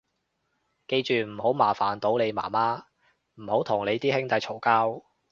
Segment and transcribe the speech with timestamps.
[0.87, 2.85] 記住唔好麻煩到你媽媽，
[3.35, 5.03] 唔好同你啲兄弟嘈交